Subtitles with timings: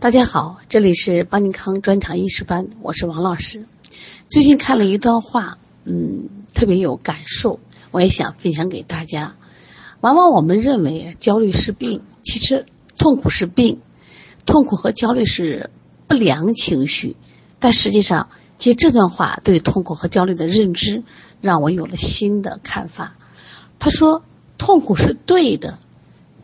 [0.00, 3.66] 大家好，这里是邦尼康专场医师班，我是王老师。
[4.30, 7.60] 最近看了一段话，嗯，特别有感受，
[7.90, 9.34] 我也想分享给大家。
[10.00, 12.64] 往往我们认为焦虑是病，其实
[12.96, 13.82] 痛苦是病，
[14.46, 15.68] 痛苦和焦虑是
[16.06, 17.14] 不良情绪。
[17.58, 21.02] 但实际上，其实这段话对痛苦和焦虑的认知，
[21.42, 23.18] 让我有了新的看法。
[23.78, 24.24] 他说
[24.56, 25.78] ：“痛苦是对的。”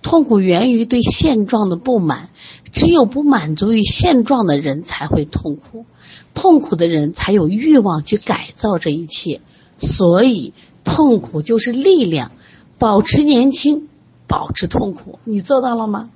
[0.06, 2.28] 痛苦源于对现状的不满，
[2.70, 5.84] 只有不满足于现状的人才会痛苦，
[6.32, 9.40] 痛苦的人才有欲望去改造这一切，
[9.80, 10.52] 所以
[10.84, 12.30] 痛苦就是力量，
[12.78, 13.88] 保持年轻，
[14.28, 16.10] 保持痛苦，你做到了吗？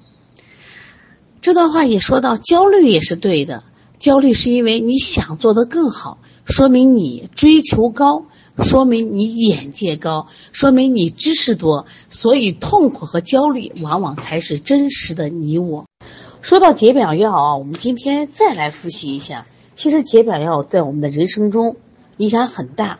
[1.40, 3.64] 这段话也说到，焦虑也是对的，
[3.98, 8.26] 焦虑是因为你想做得更好，说明你追求高。
[8.62, 15.86] 说明你眼界高，说明你知识多，所以痛苦和焦虑往往才是真实的你我。
[16.40, 19.46] 说到解表药啊，我们今天再来复习一下。
[19.74, 21.76] 其实解表药在我们的人生中
[22.18, 22.98] 影响很大，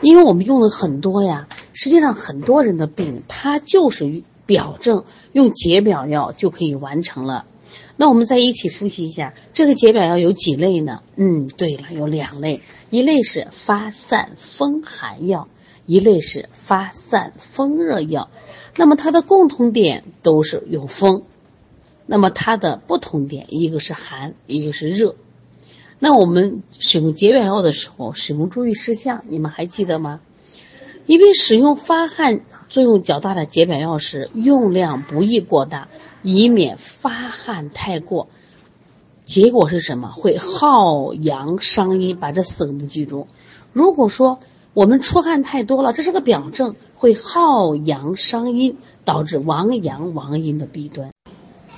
[0.00, 1.48] 因为我们用的很多呀。
[1.72, 7.44] 实际上，很多人的病它就是表症，用解表药就可以完成了。
[7.96, 11.02] 那我们再一起复习一下，这个解表药有几类呢？
[11.16, 12.60] 嗯，对了，有两类。
[12.90, 15.48] 一类是发散风寒药，
[15.86, 18.30] 一类是发散风热药。
[18.76, 21.22] 那么它的共同点都是有风，
[22.06, 25.14] 那么它的不同点一个是寒，一个是热。
[25.98, 30.20] 那我们使用解表药的时候，使用注意事项，你们还记得吗？
[31.06, 35.88] 因为使用发汗作用较大的解表药时，用量不宜过大，
[36.22, 38.28] 以免发汗太过。
[39.24, 40.10] 结果是什么？
[40.12, 43.28] 会耗阳伤阴，把这四个字记住。
[43.72, 44.40] 如果说
[44.74, 51.12] 我们出汗太多了，这是个表症，会耗阳伤阴，导致亡阳亡阴的弊端。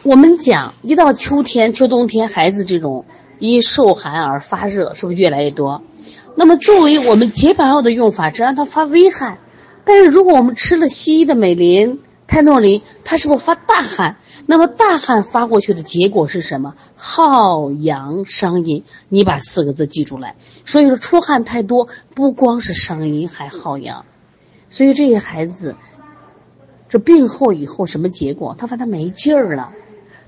[0.02, 3.04] 我们讲，一到秋天、秋冬天，孩子这种
[3.38, 5.82] 因受寒而发热，是不是越来越多？
[6.34, 9.36] 那么作为我们解表药的用法，只让它发微汗。
[9.84, 12.00] 但是如果我们吃了西医的美林。
[12.32, 14.16] 泰诺林，它是不是发大汗？
[14.46, 16.72] 那么大汗发过去的结果是什么？
[16.96, 18.84] 耗阳伤阴。
[19.10, 20.34] 你把四个字记住来。
[20.64, 24.06] 所以说出汗太多，不光是伤阴，还耗阳。
[24.70, 25.76] 所以这些孩子，
[26.88, 28.56] 这病后以后什么结果？
[28.58, 29.70] 他发他没劲儿了，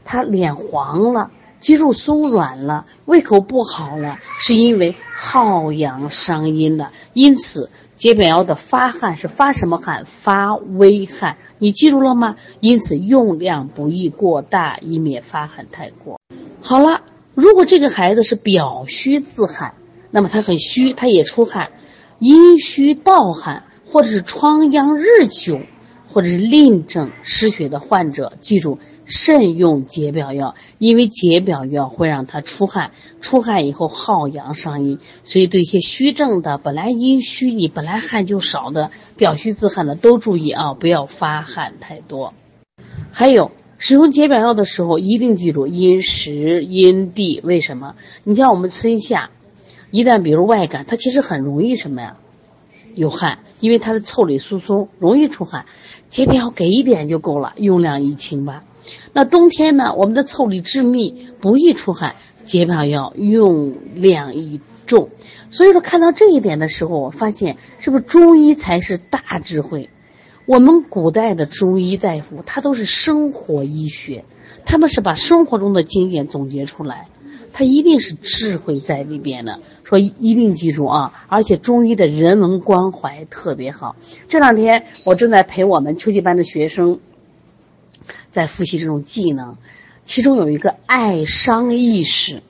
[0.04, 6.92] 他脸黄了，肌肉松软了，胃口不好了，是因为耗阳伤阴了。
[7.14, 7.70] 因此。
[7.96, 10.04] 解表药的发汗是发什么汗？
[10.04, 12.36] 发微汗，你记住了吗？
[12.60, 16.18] 因此用量不宜过大，以免发汗太过。
[16.60, 17.02] 好了，
[17.34, 19.74] 如果这个孩子是表虚自汗，
[20.10, 21.70] 那么他很虚，他也出汗，
[22.18, 25.60] 阴虚盗汗，或者是疮疡日久。
[26.14, 42.32] 或者是淋症失血的患者，记住慎用解表药，因为解表药会让他出汗，出汗以后耗阳伤阴，所以对一些虚症的，本来阴虚，你本来汗就少的，表虚自汗的都注意啊，不要发汗太多。
[43.10, 47.96] 还有使用解表药的时候，一定记住因时因地，为什么？
[48.22, 49.30] 你像我们春夏，
[49.90, 52.16] 一旦比如外感，它其实很容易什么呀？
[52.94, 55.66] 有汗，因为它的腠理疏松，容易出汗。
[56.08, 58.64] 解表药给一点就够了，用量宜轻吧。
[59.12, 59.94] 那冬天呢？
[59.96, 62.14] 我们的腠理致密，不易出汗，
[62.44, 65.08] 解表药用量宜重。
[65.50, 69.88] 所以说，看到这一点的时候，我发现是不是中医才是大智慧？
[70.46, 74.24] 我们古代的中医大夫，他都是生活医学，
[74.66, 77.08] 他们是把生活中的经验总结出来，
[77.52, 79.60] 他一定是智慧在里边的。
[79.84, 81.12] 说一定记住啊！
[81.28, 83.94] 而且中医的人文关怀特别好。
[84.28, 86.98] 这两天我正在陪我们秋季班的学生
[88.32, 89.56] 在复习这种技能，
[90.04, 92.42] 其中有一个爱伤意识。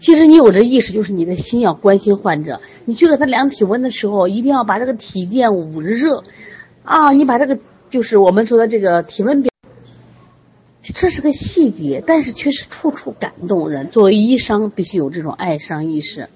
[0.00, 2.60] 其实你有这意识，就是你的心要关心患者。
[2.84, 6.22] 你去给他量体温的时候，一定要把这个体健捂热
[6.82, 7.12] 啊！
[7.12, 7.58] 你把这个
[7.88, 9.50] 就是我们说的这个体温表，
[10.82, 13.88] 这是个细节，但是却是处处感动人。
[13.88, 16.28] 作为医生，必须有这种爱伤意识。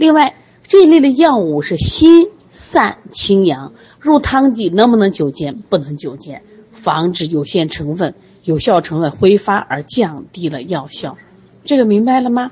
[0.00, 5.58] 另外，这一类的药物是心散清阳，入汤剂能不能久煎？
[5.68, 6.42] 不能久煎，
[6.72, 11.18] 防止有限成分、有效成分挥发而降低了药效。
[11.64, 12.50] 这个明白了吗？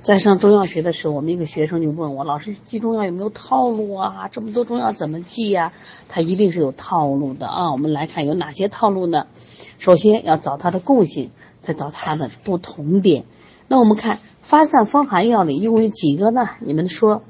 [0.00, 4.26] 在上中药学的时候，我们一个学生就问我：“老师，记中药有没有套路啊？
[4.32, 5.70] 这么多中药怎么记呀？”
[6.08, 7.70] 它一定是有套路的啊！
[7.70, 9.26] 我们来看有哪些套路呢？
[9.78, 11.30] 首先要找它的共性，
[11.60, 13.24] 再找它的不同点。
[13.66, 14.18] 那我们看。
[14.48, 16.48] 发散风寒药里一共有几个呢？
[16.60, 17.22] 你们说，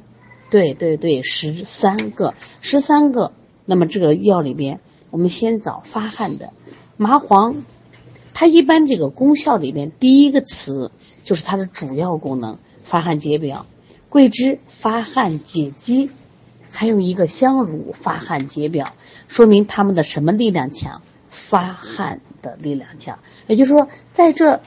[0.51, 3.33] 对对对，十三个，十三个。
[3.65, 4.79] 那么这个药里边，
[5.11, 6.53] 我们先找发汗的，
[6.97, 7.65] 麻黄，
[8.35, 10.93] 它一般这个功效里边第一个词
[11.25, 13.67] 就是它的主要功能，发汗解表。
[14.09, 16.11] 桂枝发汗解肌，
[16.71, 18.93] 还有一个香茹发汗解表，
[19.27, 21.03] 说明它们的什么力量强？
[21.29, 23.19] 发汗的力量强。
[23.49, 24.61] 也就是说，在这，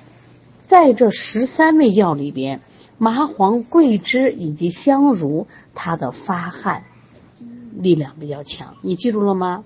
[0.62, 2.62] 在这十三味药里边，
[2.98, 6.86] 麻黄、桂枝以及香茹，它的发汗
[7.74, 8.76] 力量比较强。
[8.82, 9.64] 你记住了吗？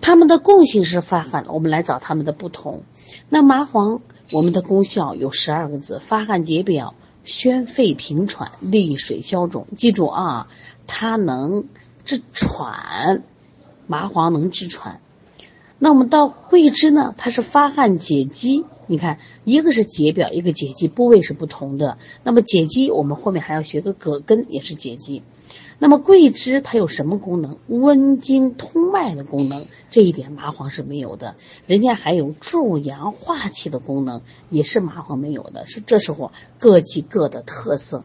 [0.00, 2.84] 它们的共性是发汗，我们来找它们的不同。
[3.28, 6.94] 那麻黄，我们的功效有十二个字：发汗解表。
[7.24, 10.48] 宣肺平喘、利水消肿，记住啊，
[10.86, 11.66] 它能
[12.06, 13.22] 治喘，
[13.86, 15.02] 麻黄能治喘。
[15.78, 17.14] 那我们到桂枝呢？
[17.18, 18.64] 它是发汗解肌。
[18.86, 21.96] 你看，一个是解表，一个解肌，部位是不同的。
[22.22, 25.22] 那么解肌，我们后面还要学个葛根，也是解肌。
[25.78, 27.56] 那么桂枝它有什么功能？
[27.66, 31.36] 温经通脉的功能，这一点麻黄是没有的。
[31.66, 35.64] 人家还有助阳化气的功能，也是麻黄没有的。
[35.66, 38.04] 是这时候各记各的特色。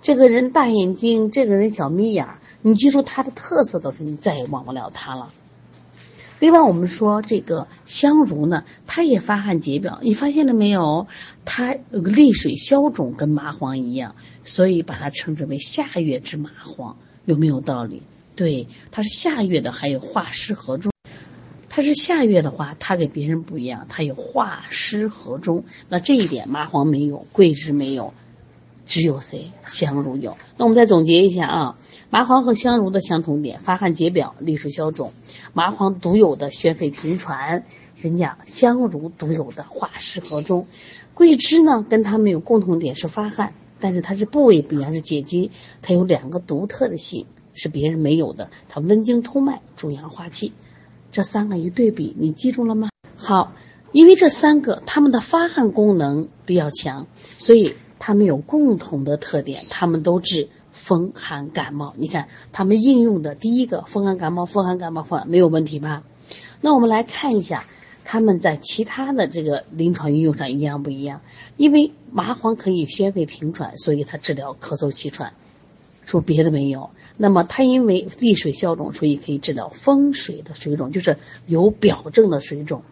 [0.00, 5.32] 这个人大眼睛，这个人小眯眼儿，你记住他的特色的时候，你再也忘不了他了。
[6.44, 11.06] 另外，我们说这个香茹呢，它也发汗解表，你发现了没有？
[11.46, 14.14] 它有个利水消肿，跟麻黄一样，
[14.44, 16.98] 所以把它称之为下月之麻黄。
[17.24, 18.02] 有没有道理？
[18.36, 20.92] 对，它是下月的，还有化湿和中。
[21.70, 25.64] 它是下月的话，它跟别人不一样，它有化湿和中。
[25.88, 28.12] 那这一点麻黄没有，桂枝没有，
[28.86, 29.50] 只有谁？
[29.66, 30.36] 香茹有。
[30.56, 31.78] 那我们再总结一下啊，
[32.10, 35.12] 麻黄和香茹的相同点：发汗解表、利水消肿。
[35.52, 37.64] 麻黄独有的宣肺平喘，
[37.96, 40.66] 人家香茹独有的化湿和中。
[41.14, 43.54] 桂枝呢，跟它们有共同点是发汗。
[43.80, 45.50] 但是它是部位不一样，是解肌，
[45.82, 48.48] 它有两个独特的性，是别人没有的。
[48.68, 50.52] 它温经通脉，助阳化气，
[51.10, 52.88] 这三个一对比，你记住了吗？
[53.16, 53.52] 好，
[53.92, 57.06] 因为这三个它们的发汗功能比较强，
[57.36, 61.94] 所以它们有共同的特点，它们都治风寒感冒。
[61.96, 66.02] 你看，它们应用的第一个风寒感冒，风寒感冒风没有问题吧？
[66.60, 67.64] 那我们来看一下。
[68.06, 71.22] 他们在其他的这个临床应用上一样不一样？
[71.56, 75.32] 因为麻黄可以宣肺平喘，所以它治疗咳嗽气喘，
[76.04, 76.90] 说别的没有。
[77.16, 82.82] 那么它因为利水消肿，所以可以治疗风水的水肿，就是有表症的水肿。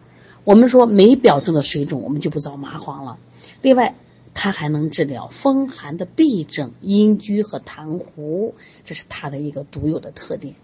[0.45, 3.19] 我们说没表症的水肿，我们就不找麻黄了。
[3.61, 3.93] 另外，
[4.33, 10.55] 它还能治疗风寒的痹症、阴居和痰糊，这是它的一个独有的特点。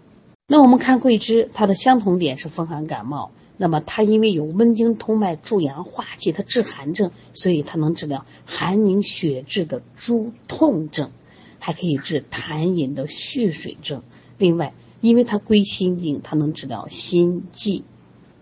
[0.46, 3.30] 那我们看桂枝，它的相同点是风寒感冒。
[3.56, 11.10] 那么它因为有温经通脉、助阳化气，它治寒症，所以它能治疗寒凝血滞的诸痛症，
[11.58, 14.02] 还可以治痰饮的蓄水症。
[14.38, 17.84] 另外，因为它归心经，它能治疗心悸。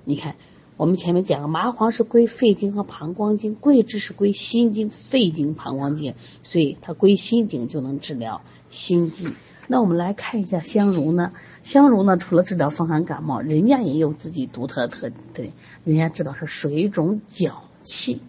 [0.05, 0.37] 你看，
[0.79, 6.15] 我们前面讲了，麻黄是归肺经和膀胱经，桂枝是归心经、肺经、膀胱经，
[6.45, 8.41] 所以它归心经就能治疗
[8.71, 9.29] 心悸。
[9.67, 11.33] 那我们来看一下香茹呢？
[11.65, 15.21] 香茹呢，除了治疗风寒感冒，人家也有自己独特的特点。
[15.35, 15.53] 对
[15.83, 18.21] 人家知道是水肿脚气。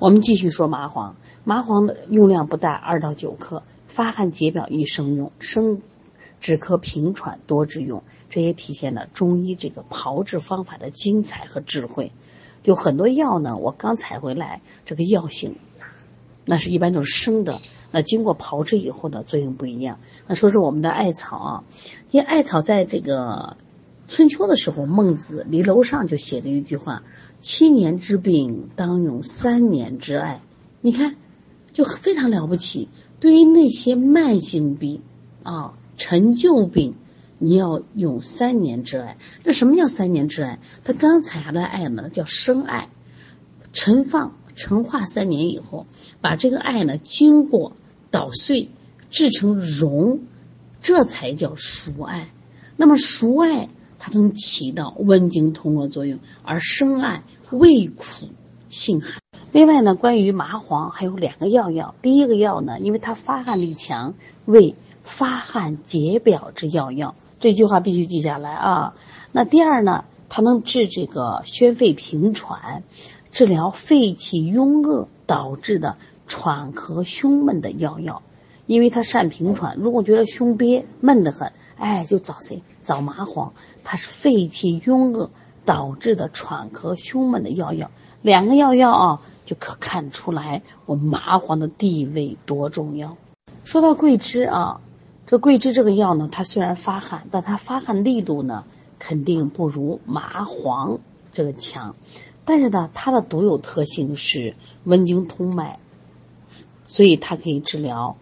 [0.00, 1.14] 我们继续说麻黄，
[1.44, 5.80] 麻黄的用量不大，二到九克，发汗解表宜生用，生
[6.40, 8.02] 止咳平喘多治用。
[8.28, 12.12] 这也体现了中医这个炮制方法的精彩和智慧。
[12.62, 15.56] 就很多药呢，我刚采回来，这个药性，
[16.44, 17.60] 那是一般都是生的。
[17.90, 19.98] 那经过炮制以后呢，作用不一样。
[20.26, 21.64] 那说是我们的艾草啊，
[22.10, 23.56] 因为艾草在这个
[24.08, 27.02] 春秋的时候，孟子离楼上就写了一句话
[27.40, 30.42] ：“七年之病，当用三年之艾。”
[30.82, 31.16] 你看，
[31.72, 32.88] 就非常了不起。
[33.20, 35.00] 对于那些慢性病
[35.42, 36.94] 啊、陈旧病，
[37.38, 39.18] 你要用三年之艾。
[39.44, 40.58] 那什么叫三年之艾？
[40.84, 42.88] 它刚采下的艾呢，叫生艾，
[43.74, 44.32] 陈放。
[44.60, 45.86] 陈化三年以后，
[46.20, 47.74] 把这个艾呢经过
[48.10, 48.70] 捣碎，
[49.08, 50.18] 制成蓉，
[50.80, 52.32] 这才叫熟艾。
[52.76, 53.68] 那么熟艾
[54.00, 58.26] 它能起到温经通络作用，而生艾味苦
[58.68, 59.20] 性寒。
[59.52, 61.94] 另外呢，关于麻黄还有两个药药。
[62.02, 64.14] 第一个药呢，因为它发汗力强，
[64.44, 64.74] 为
[65.08, 67.16] 发汗解表之药药。
[67.40, 68.94] 这句话必须记下来啊。
[69.32, 72.84] 那第二呢，它能治这个宣肺平喘。
[73.30, 75.96] 治疗肺气壅恶导致的
[76.26, 78.22] 喘咳胸闷的药药，
[78.66, 79.76] 因为它善平喘。
[79.76, 82.62] 如果觉得胸憋闷得很，哎，就找谁？
[82.80, 83.52] 找麻黄，
[83.84, 85.30] 它是肺气壅恶
[85.66, 87.90] 导致的喘咳胸闷的药药。
[88.22, 93.16] 两个药药啊，就可看出来我麻黄的地位多重要。
[93.64, 94.80] 说到桂枝啊，
[95.30, 98.64] 这桂枝这个药呢，它虽然发汗，但它发汗力度呢，
[98.98, 101.00] 肯定不如麻黄
[101.34, 101.94] 这个强。
[102.46, 104.54] 但是呢，它的独有特性是
[104.84, 105.80] 温经通脉，
[106.86, 108.16] 所以它可以治疗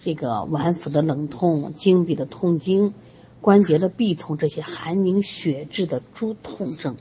[0.00, 2.92] 这个脘腹的冷痛、经闭的痛经、
[3.40, 6.96] 关节的痹痛这些寒凝血滞的诸痛症。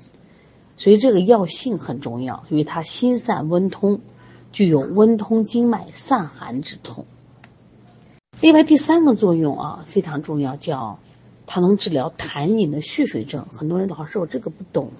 [0.77, 4.01] 所以这个药性很重要，因为它心散温通，
[4.51, 7.07] 具有温通经脉、散寒止痛。
[8.39, 10.99] 另外第三个作用啊非常重要，叫
[11.47, 13.47] 它能治疗痰饮的蓄水症。
[13.51, 14.91] 很多人老师我这个不懂，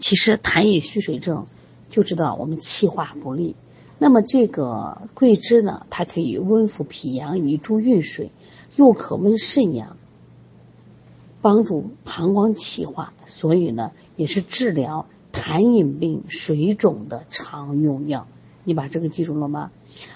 [0.00, 1.46] 其实痰饮蓄水症
[1.88, 3.54] 就知道我们气化不利。
[3.98, 8.32] 那么这个桂枝呢，它可以温补脾阳，以助运水，
[8.74, 9.96] 又可温肾阳，
[11.40, 18.26] 帮助膀胱气化，所以呢也是治疗痰饮病、水肿的常用药。
[18.64, 19.70] 你把这个记住了吗？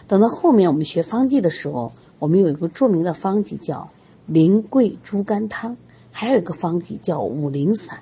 [0.08, 1.92] 等到后面我们学方剂的时候。
[2.18, 3.90] 我们有一个著名的方剂叫
[4.28, 5.76] 苓桂猪肝汤，
[6.10, 8.00] 还有一个方剂叫五苓散，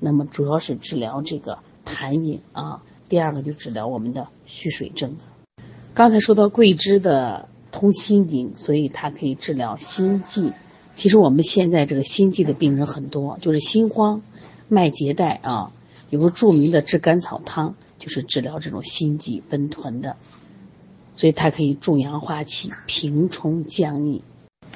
[0.00, 2.82] 那么主要是治疗这个痰饮啊。
[3.08, 5.16] 第二个就治疗我们的蓄水症。
[5.92, 10.52] 刚才说到桂枝的通心经，所以它可以治疗心悸。
[10.96, 14.22] 其实我们现在这个心悸的病人很多，就是心慌、
[14.68, 15.70] 脉结带啊。
[16.10, 20.16] 有个著名的炙甘草汤，就是治疗这种心悸奔豚的。
[21.16, 24.22] 所以它可以助阳化气、平冲降逆。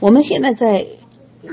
[0.00, 0.86] 我们现在在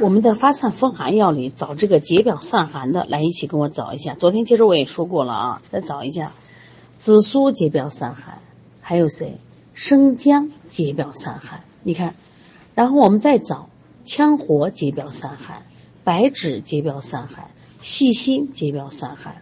[0.02, 4.14] 我们的发散风寒药里找这个解表散寒的，来一起跟我找一下。
[4.14, 6.32] 昨天其实我也说过了啊，再找一下，
[6.98, 8.40] 紫苏解表散寒，
[8.82, 9.38] 还有谁？
[9.74, 11.64] 生姜解表散寒。
[11.84, 12.16] 你看，
[12.74, 13.70] 然后我们再找
[14.06, 15.64] 羌活解表散寒，
[16.04, 17.50] 白芷解表散寒，
[17.82, 19.42] 细辛解表散寒。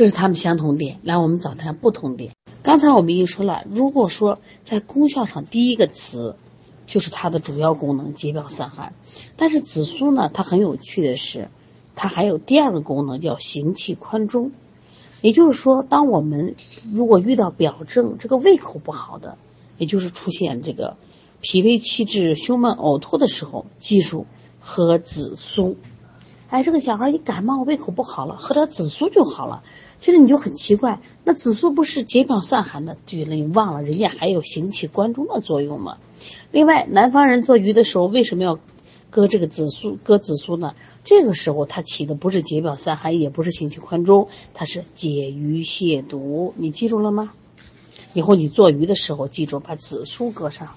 [0.00, 0.98] 这是它们相同点。
[1.02, 2.32] 来，我们找它不同点。
[2.62, 6.34] 刚才我们已经说了，如果说在功效上第一个词，
[6.86, 8.94] 就是它的主要功能解表散寒。
[9.36, 11.50] 但是紫苏呢，它很有趣的是，
[11.94, 14.52] 它还有第二个功能叫行气宽中。
[15.20, 16.54] 也就是说，当我们
[16.94, 19.36] 如果遇到表症，这个胃口不好的，
[19.76, 20.96] 也就是出现这个
[21.42, 24.24] 脾胃气滞、胸闷、呕吐的时候，记住
[24.60, 25.76] 喝紫苏。
[26.50, 29.62] 哎，这个小孩一感冒胃口不好了，喝点紫苏就好了。
[30.00, 32.96] 其实你就很奇怪，那紫苏不是解表散寒的？
[33.06, 35.98] 对了，你忘了人家还有行气关中的作用吗？
[36.50, 38.58] 另外，南方人做鱼的时候为什么要
[39.10, 39.96] 搁这个紫苏？
[40.02, 40.74] 搁紫苏呢？
[41.04, 46.52] 这个时候它起的不是解表散寒，也不是行气宽中，它是解鱼泻毒。
[46.56, 47.32] 你记住了吗？
[48.12, 50.68] 以后你做鱼的时候记住把紫苏搁上。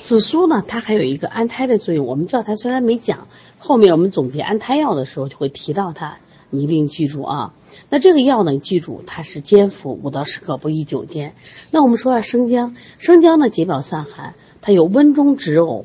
[0.00, 2.06] 紫苏呢，它还有一个安胎的作用。
[2.06, 3.28] 我们教材虽然没讲，
[3.62, 6.16] 后面我们总结安胎药的时候就会提到它，
[6.48, 7.54] 你一定记住啊。
[7.88, 8.56] 那这个药呢？
[8.58, 11.34] 记住，它是煎服五到十克，不宜久煎。
[11.70, 15.84] 那我们说下生姜，生姜呢解表散寒，它有温中止呕、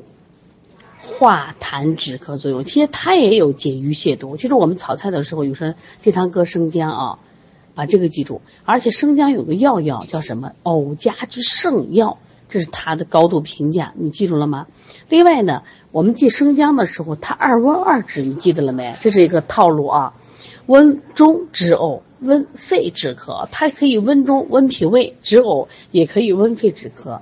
[1.00, 2.64] 化痰止咳作用。
[2.64, 4.36] 其实它也有解郁泻毒。
[4.36, 7.18] 就是我们炒菜的时候，有时候经常搁生姜啊，
[7.74, 8.40] 把这个记住。
[8.64, 10.52] 而且生姜有个药药叫什么？
[10.64, 12.18] 呕家之圣药，
[12.48, 14.66] 这是它的高度评价，你记住了吗？
[15.08, 15.62] 另外呢，
[15.96, 18.98] 我们记生姜的时候，它二温二止，你记得了没？
[19.00, 20.12] 这是一个套路啊。
[20.66, 27.20] 温中止呕，温肺止咳，它可以温中温脾胃止呕，也可以温肺止咳。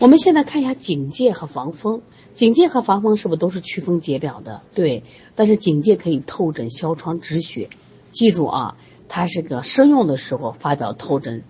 [0.00, 2.02] 我们现在看一下警戒和防风，
[2.34, 4.62] 警戒和防风是不是都是祛风解表的？
[4.74, 5.04] 对，
[5.36, 7.68] 但是警戒可以透疹消疮止血。
[8.10, 8.76] 记住啊，
[9.08, 11.44] 它是个生用的时候发表透疹，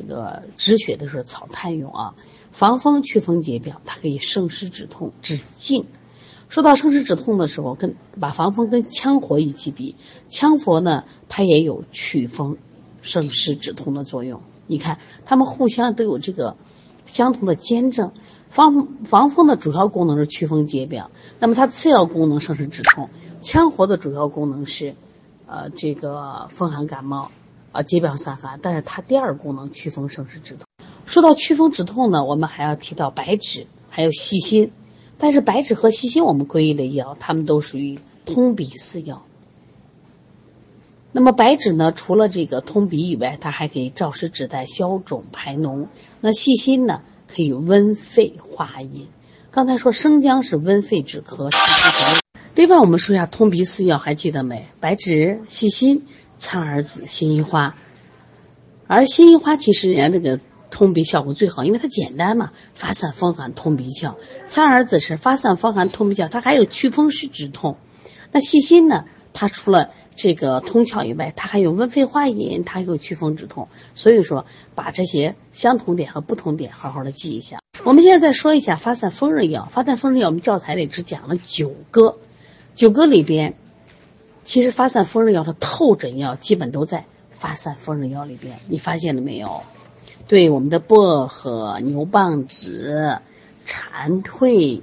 [0.00, 2.14] 这个止血的时候草炭用啊。
[2.50, 5.84] 防风祛风解表，它可以生湿止痛止痉。
[6.48, 9.94] 说到生湿止痛的时候，跟把防风跟羌活一起比，
[10.28, 12.56] 羌活呢，它也有祛风、
[13.02, 14.42] 生湿止痛的作用。
[14.66, 16.56] 你看，它们互相都有这个
[17.06, 18.10] 相同的兼症。
[18.48, 23.08] 防防风的主要功能是祛风解表，那么它次要功能生湿止痛。
[23.40, 24.96] 羌活的主要功能是，
[25.46, 27.30] 呃，这个风寒感冒，
[27.72, 30.64] 啊，解表散寒，但是它第二功能祛风生湿止痛。
[31.06, 34.72] 说到祛风止痛呢，我们还要提到白芷，还有细辛。
[35.18, 39.22] 但是白芷和细辛我们归一类药，它们都属于通鼻四药。
[41.12, 45.88] 那么白芷呢，除了这个通鼻以外，它还可以燥湿止带、消肿排脓。
[46.20, 49.08] 那细辛呢，可以温肺化饮。
[49.50, 51.52] 刚才说生姜是温肺止咳。
[52.54, 54.68] 另外我们说一下通鼻四药，还记得没？
[54.80, 56.06] 白芷、细辛、
[56.40, 57.76] 苍耳子、辛夷花。
[58.88, 60.40] 而辛夷花其实人家这个。
[60.72, 64.14] 通鼻效果最好，因为它简单嘛，发散风寒、通鼻窍。
[64.46, 67.76] 苍耳子是发散风寒、通鼻窍，它还有祛风湿止痛。
[68.30, 69.04] 那细辛呢？
[69.32, 73.66] 它除了这个通窍以外，它还有温肺化饮，它还有祛风止痛。
[73.96, 77.58] 所以说，把这些相同点和不同点好好的记一下。
[77.82, 79.66] 我们现在再说一下发散风热药。
[79.72, 82.16] 发散风热药，我们教材里只讲了九个，
[82.76, 83.56] 九个里边，
[84.50, 89.62] 其实发散风热药的透疹药基本都在发散风热药里边，你发现了没有？
[90.26, 93.20] 对，我们的薄荷、牛蒡子、
[93.64, 94.80] 蝉蜕，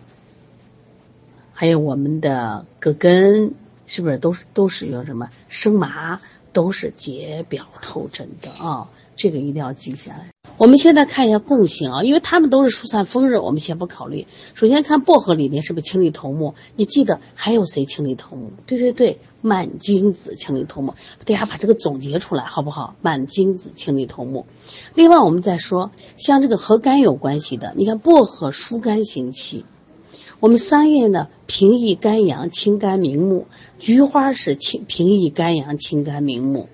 [1.52, 3.52] 还有我们的葛根，
[3.88, 6.18] 是不是都是都使用什么生麻？
[6.54, 10.30] 都是解表透疹的啊，这个一定要记下来。
[10.58, 14.26] 我们现在看一下共性啊，因为它们都是疏散风热，我们先不考虑。
[14.56, 16.56] 首先看薄荷里面是不是清利头目？
[16.76, 18.50] 你记得还有谁清利头目？
[18.66, 20.94] 对对对，满金子清理头目。
[21.26, 22.96] 大家把这个总结出来好不好？
[23.02, 24.46] 满金子清理头目。
[24.96, 29.66] 另外，我们再说像这个和肝有关系的，你看薄荷疏肝行气，
[30.40, 33.48] 我们桑叶呢平抑肝阳、清肝明目，
[33.80, 36.68] 菊花是清平抑肝阳、清肝明目。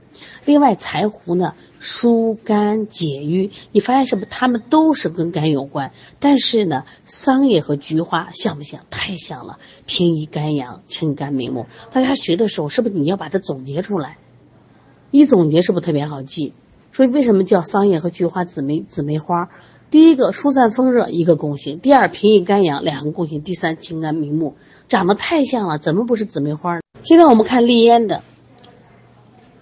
[0.46, 5.92] 另外，柴胡呢疏肝解郁，你发现是不是它们都是跟肝有关？
[6.20, 8.82] 但是呢，桑叶和菊花像不像？
[8.89, 11.65] 太像了，平抑肝阳、清肝明目。
[11.92, 14.18] 大家学的时候，是不是你要把它总结出来？
[15.12, 16.53] 一总结是不是特别好记？
[16.92, 19.50] 所以为什么叫桑叶和菊花姊妹姊妹花？
[19.89, 24.56] 第一个疏散风热一个共性，第二平抑肝阳两个共性，第三清肝明目，
[24.88, 26.80] 长得太像了，怎么不是姊妹花？
[27.03, 28.24] 现在我们看利咽的。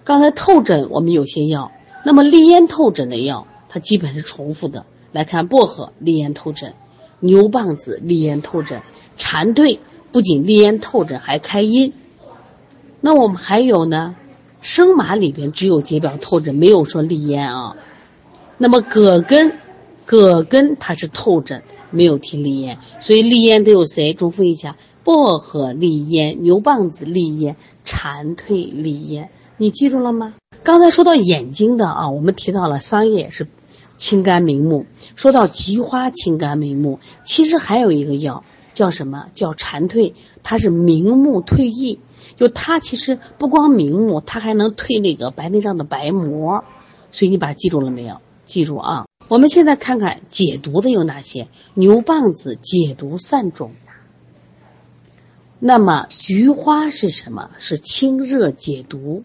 [0.04, 1.70] 刚才透疹我们有些药，
[2.04, 4.84] 那么利咽透疹的药它基本是重复的。
[5.12, 6.72] 来看薄荷利咽透疹，
[7.20, 8.80] 牛蒡子利咽透疹，
[9.16, 9.78] 蝉蜕
[10.10, 11.92] 不仅利咽透疹还开阴。
[13.02, 14.16] 那我们还有呢，
[14.62, 17.76] 生麻里边只有解表透疹，没有说利咽啊。
[18.56, 19.52] 那么葛根，
[20.06, 24.14] 葛根它是透疹，没有提利咽，所以利咽都有谁？
[24.14, 29.28] 重复一下：薄荷利咽，牛蒡子利咽，蝉蜕利咽。
[29.62, 30.34] 你记住了吗？
[30.64, 33.46] 刚才说到眼睛的啊，我们提到了桑叶是
[33.96, 38.42] 清肝明目，说到菊花清肝明目，其实还有一个药
[38.74, 39.26] 叫什么？
[39.34, 41.96] 叫蝉蜕，它是明目退翳，
[42.34, 46.64] 就它其实不光明目，它还能退那个白内障的白膜，
[47.12, 48.16] 所以你把它记住了没有？
[48.44, 49.06] 记住啊！
[49.28, 51.46] 我们现在看看解毒的有哪些？
[51.74, 53.70] 牛蒡子解毒散肿，
[55.60, 57.50] 那么菊花是什么？
[57.58, 59.22] 是清热解毒。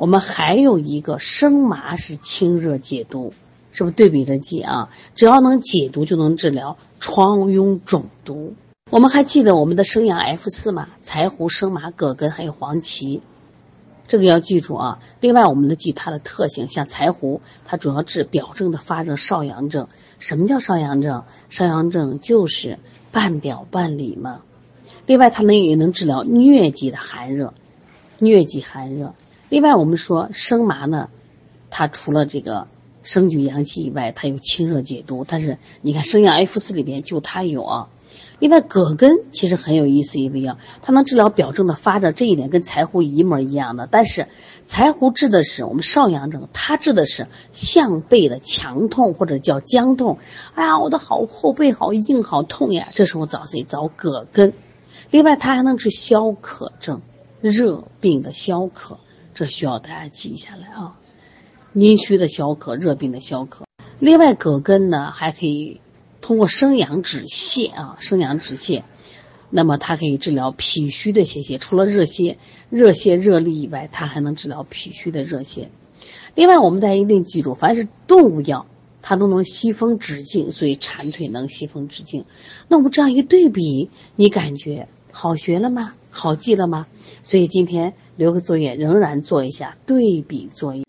[0.00, 3.34] 我们还有一个生麻是清热解毒，
[3.70, 4.88] 是不是对比着记啊？
[5.14, 8.54] 只要能解毒，就能治疗疮痈肿毒。
[8.90, 10.88] 我们还记得我们的生阳 F 四吗？
[11.02, 13.20] 柴胡、生麻、葛根还有黄芪，
[14.08, 15.00] 这个要记住啊。
[15.20, 19.86] 另外，我们的记它的特性，像柴胡，它主要治表症的发热少阳症。
[20.18, 21.24] 什么叫少阳症？
[21.50, 22.78] 少阳症就是
[23.12, 24.40] 半表半里嘛。
[25.04, 27.52] 另外，它能也能治疗疟疾的寒热，
[28.18, 29.14] 疟疾寒热。
[29.50, 31.08] 另外，我们说生麻呢，
[31.70, 32.68] 它除了这个
[33.02, 35.26] 生举阳气以外，它有清热解毒。
[35.28, 37.88] 但是你看生阳 F 四里边就它有啊。
[38.38, 43.88] 另外，葛根其实很有意思一味药，它能治疗表症的发热，这一点跟柴胡一模一样的。
[43.90, 44.28] 但是
[44.66, 50.18] 柴胡治的是我们少阳症，它治的是项背的强痛或者叫僵痛。
[50.54, 52.90] 哎呀，我的好后背好硬好痛呀！
[52.94, 53.64] 这时候找谁？
[53.64, 54.52] 找葛根。
[55.10, 57.02] 另外，它还能治消渴症，
[57.40, 58.96] 热病的消渴。
[59.34, 60.96] 这需要大家记下来啊，
[61.74, 63.64] 阴虚的消渴，热病的消渴。
[63.98, 65.80] 另外，葛根呢还可以
[66.20, 68.82] 通过生阳止泻啊，生阳止泻。
[69.52, 72.36] 那么它可以治疗脾虚的泄泻，除了热泻、
[72.70, 75.66] 热泻、热痢以外，它还能治疗脾虚的热泻。
[76.34, 78.66] 另外，我们大家一定记住，凡是动物药，
[79.02, 82.24] 它都能吸风止痉，所以蝉蜕能吸风止痉。
[82.68, 85.94] 那我们这样一对比，你感觉好学了吗？
[86.10, 86.86] 好记了吗？
[87.24, 90.84] 所以今天留个作业，仍然做一下对比作业。